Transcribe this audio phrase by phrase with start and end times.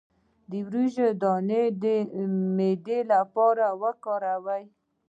[0.49, 1.85] د وریجو دانه د
[2.55, 4.63] معدې لپاره وکاروئ